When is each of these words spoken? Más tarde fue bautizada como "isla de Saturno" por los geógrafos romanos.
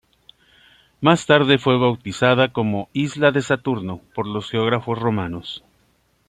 Más 0.99 1.27
tarde 1.27 1.59
fue 1.59 1.77
bautizada 1.77 2.51
como 2.51 2.89
"isla 2.91 3.29
de 3.31 3.43
Saturno" 3.43 4.01
por 4.15 4.25
los 4.25 4.49
geógrafos 4.49 4.97
romanos. 4.97 5.63